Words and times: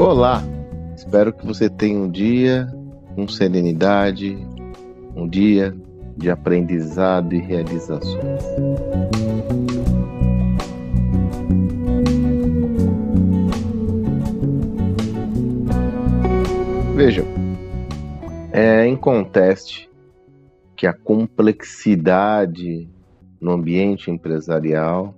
Olá, 0.00 0.42
espero 0.96 1.30
que 1.30 1.44
você 1.44 1.68
tenha 1.68 1.98
um 1.98 2.10
dia 2.10 2.66
com 3.14 3.28
serenidade, 3.28 4.34
um 5.14 5.28
dia 5.28 5.76
de 6.16 6.30
aprendizado 6.30 7.34
e 7.34 7.38
realizações. 7.38 8.42
Veja, 16.96 17.22
é 18.52 18.86
inconteste 18.86 19.90
que 20.74 20.86
a 20.86 20.94
complexidade 20.94 22.88
no 23.38 23.50
ambiente 23.50 24.10
empresarial 24.10 25.14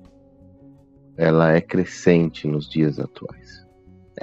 ela 1.16 1.52
é 1.52 1.60
crescente 1.60 2.48
nos 2.48 2.69
dias 2.69 2.98
atuais. 2.98 3.62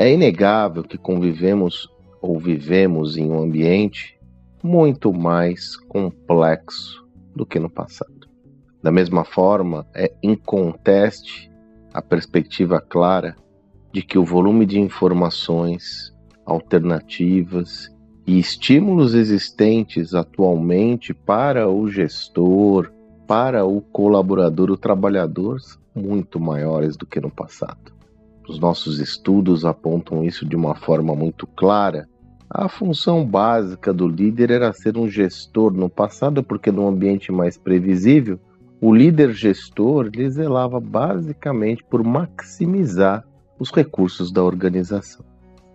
É 0.01 0.13
inegável 0.13 0.81
que 0.81 0.97
convivemos 0.97 1.89
ou 2.21 2.39
vivemos 2.39 3.17
em 3.17 3.29
um 3.29 3.43
ambiente 3.43 4.17
muito 4.63 5.11
mais 5.11 5.75
complexo 5.75 7.05
do 7.35 7.45
que 7.45 7.59
no 7.59 7.69
passado. 7.69 8.29
Da 8.81 8.93
mesma 8.93 9.25
forma, 9.25 9.85
é 9.93 10.09
inconteste 10.23 11.51
a 11.93 12.01
perspectiva 12.01 12.79
clara 12.79 13.35
de 13.91 14.01
que 14.01 14.17
o 14.17 14.23
volume 14.23 14.65
de 14.65 14.79
informações, 14.79 16.15
alternativas 16.45 17.93
e 18.25 18.39
estímulos 18.39 19.13
existentes 19.13 20.13
atualmente 20.13 21.13
para 21.13 21.67
o 21.67 21.89
gestor, 21.89 22.89
para 23.27 23.65
o 23.65 23.81
colaborador, 23.81 24.71
o 24.71 24.77
trabalhador, 24.77 25.59
são 25.59 25.81
muito 25.93 26.39
maiores 26.39 26.95
do 26.95 27.05
que 27.05 27.19
no 27.19 27.29
passado. 27.29 27.98
Os 28.49 28.57
nossos 28.57 28.99
estudos 28.99 29.63
apontam 29.63 30.23
isso 30.23 30.43
de 30.43 30.55
uma 30.55 30.73
forma 30.73 31.15
muito 31.15 31.45
clara. 31.45 32.09
A 32.49 32.67
função 32.67 33.23
básica 33.23 33.93
do 33.93 34.07
líder 34.07 34.49
era 34.49 34.73
ser 34.73 34.97
um 34.97 35.07
gestor 35.07 35.71
no 35.71 35.87
passado, 35.87 36.43
porque 36.43 36.71
num 36.71 36.87
ambiente 36.87 37.31
mais 37.31 37.59
previsível, 37.59 38.39
o 38.81 38.91
líder 38.91 39.33
gestor 39.33 40.09
lhe 40.11 40.27
zelava 40.31 40.79
basicamente 40.79 41.83
por 41.83 42.03
maximizar 42.03 43.23
os 43.59 43.69
recursos 43.71 44.31
da 44.31 44.43
organização. 44.43 45.23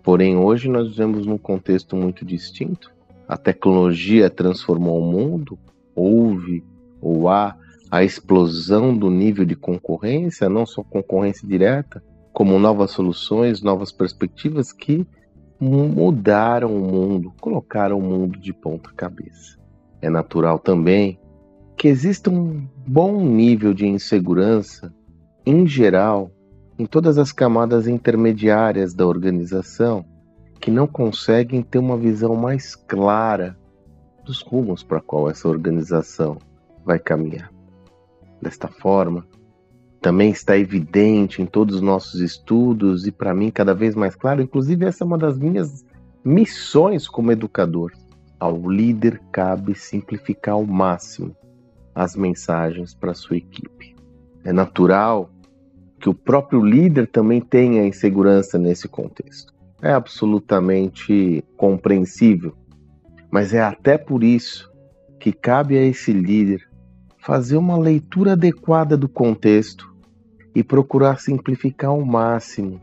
Porém, 0.03 0.37
hoje 0.37 0.69
nós 0.69 0.89
vivemos 0.89 1.25
num 1.25 1.39
contexto 1.39 1.95
muito 1.95 2.25
distinto. 2.25 2.91
A 3.29 3.37
tecnologia 3.37 4.29
transformou 4.29 5.01
o 5.01 5.13
mundo, 5.13 5.57
houve 5.95 6.65
ou 7.01 7.29
há 7.29 7.57
a 7.89 8.03
explosão 8.03 8.97
do 8.97 9.09
nível 9.09 9.45
de 9.45 9.55
concorrência, 9.55 10.49
não 10.49 10.67
só 10.67 10.83
concorrência 10.83 11.47
direta, 11.47 12.03
como 12.35 12.59
novas 12.59 12.91
soluções, 12.91 13.63
novas 13.63 13.93
perspectivas 13.93 14.73
que 14.73 15.07
mudaram 15.61 16.77
o 16.77 16.81
mundo, 16.81 17.33
colocaram 17.41 17.97
o 17.97 18.03
mundo 18.03 18.39
de 18.39 18.53
ponta 18.53 18.91
cabeça. 18.93 19.57
É 20.03 20.11
natural 20.11 20.59
também 20.59 21.19
que 21.77 21.87
exista 21.87 22.31
um 22.31 22.67
bom 22.87 23.25
nível 23.25 23.73
de 23.73 23.87
insegurança, 23.87 24.93
em 25.47 25.65
geral, 25.65 26.33
em 26.77 26.87
todas 26.87 27.19
as 27.19 27.31
camadas 27.31 27.87
intermediárias 27.87 28.93
da 28.93 29.07
organização, 29.07 30.05
que 30.61 30.73
não 30.73 30.89
conseguem 30.89 31.63
ter 31.63 31.79
uma 31.79 31.97
visão 31.97 32.35
mais 32.35 32.75
clara 32.75 33.57
dos 34.25 34.43
rumos 34.43 34.83
para 34.83 35.01
qual 35.01 35.31
essa 35.31 35.49
organização 35.49 36.39
vai 36.85 36.99
caminhar. 36.99 37.51
Desta 38.43 38.67
forma, 38.67 39.25
também 40.05 40.31
está 40.31 40.59
evidente 40.59 41.41
em 41.41 41.47
todos 41.47 41.77
os 41.77 41.81
nossos 41.81 42.21
estudos 42.21 43.07
e 43.07 43.11
para 43.11 43.33
mim 43.33 43.51
cada 43.51 43.73
vez 43.73 43.95
mais 43.95 44.15
claro, 44.15 44.43
inclusive 44.43 44.85
essa 44.85 45.03
é 45.03 45.07
uma 45.07 45.17
das 45.17 45.39
minhas 45.39 45.83
missões 46.23 47.09
como 47.09 47.33
educador. 47.33 47.91
Ao 48.39 48.71
líder 48.71 49.19
cabe 49.33 49.75
simplificar 49.75 50.57
ao 50.57 50.67
máximo 50.67 51.35
as 51.95 52.15
mensagens 52.17 52.93
para 52.93 53.15
sua 53.15 53.39
equipe. 53.39 53.97
É 54.45 54.53
natural 54.53 55.31
que 55.99 56.11
o 56.11 56.15
próprio 56.15 56.63
líder 56.63 57.07
também 57.07 57.41
tenha 57.41 57.87
insegurança 57.87 58.59
nesse 58.59 58.87
contexto. 58.87 59.55
É 59.81 59.93
absolutamente 59.95 61.43
compreensível, 61.57 62.55
mas 63.31 63.55
é 63.55 63.63
até 63.63 63.97
por 63.97 64.23
isso 64.23 64.71
que 65.19 65.33
cabe 65.33 65.79
a 65.79 65.83
esse 65.83 66.13
líder 66.13 66.69
fazer 67.17 67.57
uma 67.57 67.79
leitura 67.79 68.33
adequada 68.33 68.99
do 68.99 69.09
contexto 69.09 69.94
e 70.55 70.63
procurar 70.63 71.19
simplificar 71.19 71.91
ao 71.91 72.01
máximo 72.01 72.81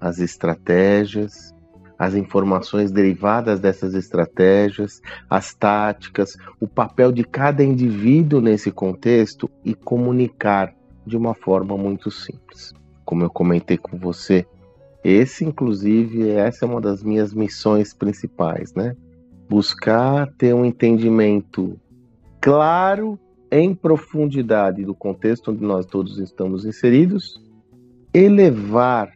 as 0.00 0.18
estratégias, 0.18 1.54
as 1.98 2.14
informações 2.14 2.90
derivadas 2.90 3.58
dessas 3.58 3.94
estratégias, 3.94 5.00
as 5.30 5.54
táticas, 5.54 6.36
o 6.60 6.68
papel 6.68 7.10
de 7.10 7.24
cada 7.24 7.64
indivíduo 7.64 8.40
nesse 8.40 8.70
contexto 8.70 9.50
e 9.64 9.74
comunicar 9.74 10.74
de 11.06 11.16
uma 11.16 11.34
forma 11.34 11.76
muito 11.76 12.10
simples. 12.10 12.74
Como 13.04 13.22
eu 13.22 13.30
comentei 13.30 13.78
com 13.78 13.96
você, 13.96 14.46
esse 15.02 15.44
inclusive 15.44 16.28
essa 16.30 16.64
é 16.64 16.68
uma 16.68 16.80
das 16.80 17.02
minhas 17.02 17.32
missões 17.32 17.94
principais, 17.94 18.74
né? 18.74 18.94
Buscar 19.48 20.26
ter 20.36 20.52
um 20.52 20.64
entendimento 20.64 21.78
claro 22.40 23.18
em 23.50 23.74
profundidade 23.74 24.84
do 24.84 24.94
contexto 24.94 25.50
onde 25.50 25.62
nós 25.62 25.86
todos 25.86 26.18
estamos 26.18 26.64
inseridos, 26.64 27.40
elevar 28.12 29.12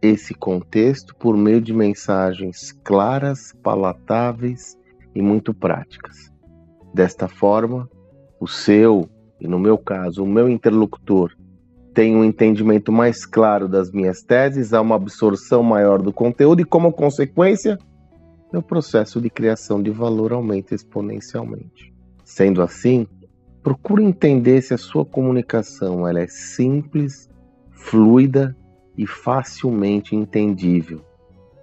esse 0.00 0.34
contexto 0.34 1.14
por 1.16 1.36
meio 1.36 1.60
de 1.60 1.72
mensagens 1.72 2.72
claras, 2.84 3.52
palatáveis 3.62 4.76
e 5.14 5.22
muito 5.22 5.54
práticas. 5.54 6.30
Desta 6.92 7.28
forma, 7.28 7.88
o 8.40 8.48
seu, 8.48 9.08
e 9.40 9.46
no 9.46 9.58
meu 9.58 9.78
caso, 9.78 10.24
o 10.24 10.26
meu 10.26 10.48
interlocutor, 10.48 11.32
tem 11.94 12.16
um 12.16 12.24
entendimento 12.24 12.90
mais 12.90 13.24
claro 13.24 13.68
das 13.68 13.92
minhas 13.92 14.22
teses, 14.22 14.72
há 14.72 14.80
uma 14.80 14.96
absorção 14.96 15.62
maior 15.62 16.00
do 16.00 16.12
conteúdo 16.12 16.60
e, 16.60 16.64
como 16.64 16.92
consequência, 16.92 17.78
meu 18.52 18.62
processo 18.62 19.20
de 19.20 19.30
criação 19.30 19.82
de 19.82 19.90
valor 19.90 20.32
aumenta 20.32 20.74
exponencialmente. 20.74 21.92
Sendo 22.24 22.62
assim, 22.62 23.06
Procure 23.62 24.02
entender 24.02 24.60
se 24.60 24.74
a 24.74 24.78
sua 24.78 25.04
comunicação 25.04 26.06
ela 26.06 26.20
é 26.20 26.26
simples, 26.26 27.30
fluida 27.70 28.56
e 28.96 29.06
facilmente 29.06 30.16
entendível. 30.16 31.00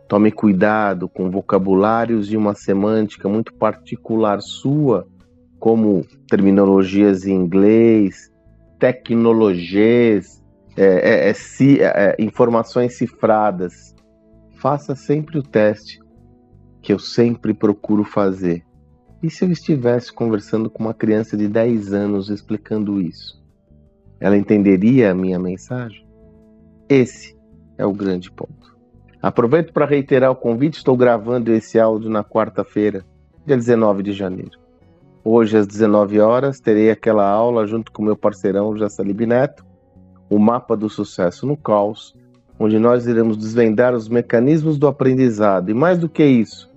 Tome 0.07 0.31
cuidado 0.31 1.09
com 1.09 1.29
vocabulários 1.29 2.31
e 2.31 2.37
uma 2.37 2.55
semântica 2.55 3.27
muito 3.27 3.53
particular 3.53 4.41
sua, 4.41 5.07
como 5.59 6.05
terminologias 6.27 7.25
em 7.25 7.35
inglês, 7.35 8.31
tecnologias, 8.79 10.41
é, 10.77 11.29
é, 11.29 11.31
é, 11.31 11.35
é 11.83 12.15
informações 12.17 12.97
cifradas. 12.97 13.93
Faça 14.55 14.95
sempre 14.95 15.37
o 15.37 15.43
teste 15.43 15.99
que 16.81 16.93
eu 16.93 16.97
sempre 16.97 17.53
procuro 17.53 18.05
fazer. 18.05 18.63
E 19.21 19.29
se 19.29 19.43
eu 19.43 19.51
estivesse 19.51 20.13
conversando 20.13 20.69
com 20.69 20.83
uma 20.83 20.93
criança 20.93 21.35
de 21.35 21.47
10 21.47 21.93
anos 21.93 22.29
explicando 22.29 23.01
isso? 23.01 23.37
Ela 24.17 24.37
entenderia 24.37 25.11
a 25.11 25.15
minha 25.15 25.37
mensagem? 25.37 26.07
Esse 26.87 27.37
é 27.77 27.85
o 27.85 27.91
grande 27.91 28.31
ponto. 28.31 28.77
Aproveito 29.21 29.73
para 29.73 29.85
reiterar 29.85 30.31
o 30.31 30.35
convite, 30.35 30.77
estou 30.77 30.95
gravando 30.95 31.51
esse 31.51 31.77
áudio 31.77 32.09
na 32.09 32.23
quarta-feira, 32.23 33.05
dia 33.45 33.57
19 33.57 34.03
de 34.03 34.13
janeiro. 34.13 34.57
Hoje, 35.21 35.57
às 35.57 35.67
19 35.67 36.21
horas, 36.21 36.61
terei 36.61 36.89
aquela 36.89 37.29
aula 37.29 37.67
junto 37.67 37.91
com 37.91 38.01
meu 38.01 38.15
parceirão 38.15 38.77
Jassalib 38.77 39.25
Neto, 39.25 39.65
o 40.29 40.39
mapa 40.39 40.77
do 40.77 40.89
sucesso 40.89 41.45
no 41.45 41.57
caos, 41.57 42.15
onde 42.57 42.79
nós 42.79 43.05
iremos 43.05 43.35
desvendar 43.35 43.93
os 43.93 44.07
mecanismos 44.07 44.77
do 44.77 44.87
aprendizado. 44.87 45.69
E 45.69 45.73
mais 45.73 45.97
do 45.97 46.07
que 46.07 46.23
isso, 46.23 46.68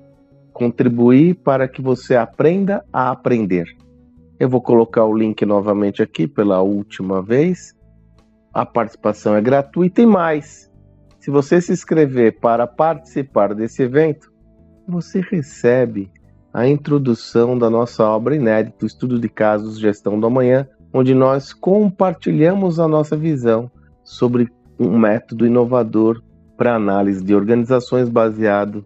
contribuir 0.52 1.34
para 1.36 1.66
que 1.66 1.80
você 1.80 2.14
aprenda 2.14 2.84
a 2.92 3.10
aprender. 3.10 3.66
Eu 4.38 4.48
vou 4.48 4.60
colocar 4.60 5.04
o 5.04 5.16
link 5.16 5.44
novamente 5.46 6.02
aqui 6.02 6.26
pela 6.26 6.60
última 6.62 7.22
vez. 7.22 7.74
A 8.52 8.66
participação 8.66 9.36
é 9.36 9.40
gratuita 9.40 10.02
e 10.02 10.06
mais. 10.06 10.70
Se 11.20 11.30
você 11.30 11.60
se 11.60 11.72
inscrever 11.72 12.40
para 12.40 12.66
participar 12.66 13.54
desse 13.54 13.82
evento, 13.82 14.32
você 14.86 15.20
recebe 15.20 16.10
a 16.52 16.66
introdução 16.66 17.56
da 17.56 17.70
nossa 17.70 18.04
obra 18.04 18.34
inédita, 18.34 18.84
o 18.84 18.86
Estudo 18.86 19.18
de 19.18 19.28
Casos 19.28 19.78
Gestão 19.78 20.18
do 20.18 20.26
Amanhã, 20.26 20.68
onde 20.92 21.14
nós 21.14 21.52
compartilhamos 21.52 22.78
a 22.78 22.86
nossa 22.86 23.16
visão 23.16 23.70
sobre 24.04 24.50
um 24.78 24.98
método 24.98 25.46
inovador 25.46 26.20
para 26.56 26.74
análise 26.74 27.24
de 27.24 27.34
organizações 27.34 28.08
baseado 28.08 28.84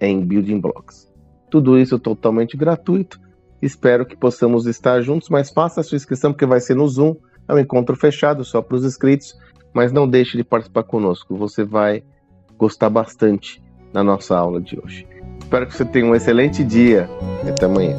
em 0.00 0.24
building 0.24 0.60
blocks. 0.60 1.12
Tudo 1.50 1.78
isso 1.78 1.98
totalmente 1.98 2.56
gratuito. 2.56 3.20
Espero 3.60 4.04
que 4.04 4.16
possamos 4.16 4.66
estar 4.66 5.00
juntos, 5.00 5.28
mas 5.28 5.50
faça 5.50 5.80
a 5.80 5.84
sua 5.84 5.96
inscrição 5.96 6.32
porque 6.32 6.46
vai 6.46 6.60
ser 6.60 6.74
no 6.74 6.86
Zoom. 6.86 7.16
É 7.48 7.54
um 7.54 7.58
encontro 7.58 7.96
fechado 7.96 8.44
só 8.44 8.60
para 8.60 8.76
os 8.76 8.84
inscritos, 8.84 9.34
mas 9.72 9.92
não 9.92 10.08
deixe 10.08 10.36
de 10.36 10.44
participar 10.44 10.82
conosco. 10.82 11.36
Você 11.36 11.64
vai 11.64 12.02
gostar 12.58 12.90
bastante 12.90 13.62
na 13.92 14.02
nossa 14.02 14.36
aula 14.36 14.60
de 14.60 14.78
hoje. 14.78 15.06
Espero 15.38 15.66
que 15.66 15.74
você 15.74 15.84
tenha 15.84 16.06
um 16.06 16.14
excelente 16.14 16.64
dia 16.64 17.08
até 17.48 17.66
amanhã. 17.66 17.98